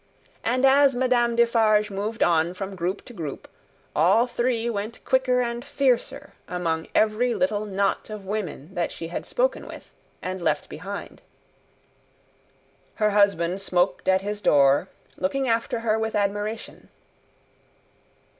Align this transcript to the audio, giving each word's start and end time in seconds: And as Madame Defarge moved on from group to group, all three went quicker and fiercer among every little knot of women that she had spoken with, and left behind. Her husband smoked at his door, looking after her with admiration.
And 0.43 0.65
as 0.65 0.95
Madame 0.95 1.35
Defarge 1.35 1.91
moved 1.91 2.23
on 2.23 2.55
from 2.55 2.75
group 2.75 3.05
to 3.05 3.13
group, 3.13 3.47
all 3.95 4.25
three 4.25 4.67
went 4.67 5.05
quicker 5.05 5.41
and 5.41 5.63
fiercer 5.63 6.33
among 6.47 6.87
every 6.95 7.35
little 7.35 7.67
knot 7.67 8.09
of 8.09 8.25
women 8.25 8.73
that 8.73 8.91
she 8.91 9.09
had 9.09 9.27
spoken 9.27 9.67
with, 9.67 9.91
and 10.19 10.41
left 10.41 10.69
behind. 10.69 11.21
Her 12.95 13.11
husband 13.11 13.61
smoked 13.61 14.07
at 14.07 14.21
his 14.21 14.41
door, 14.41 14.89
looking 15.17 15.47
after 15.47 15.81
her 15.81 15.99
with 15.99 16.15
admiration. 16.15 16.89